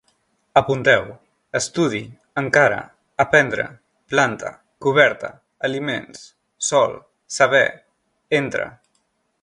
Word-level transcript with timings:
Apunteu: 0.59 1.01
estudi, 1.59 1.99
encara, 2.43 2.79
aprendre, 3.25 3.67
planta, 4.15 4.51
coberta, 4.87 5.31
aliments, 5.69 6.25
sol, 6.71 6.97
saber, 7.39 7.69
entre 8.41 8.71